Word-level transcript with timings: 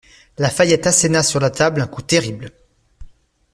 La 0.39 0.49
Fayette 0.49 0.87
asséna 0.87 1.21
sur 1.21 1.39
la 1.39 1.51
table 1.51 1.79
un 1.79 1.85
coup 1.85 2.01
terrible. 2.01 2.49